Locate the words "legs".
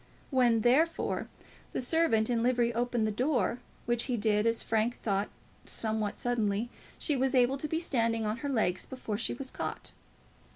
8.49-8.87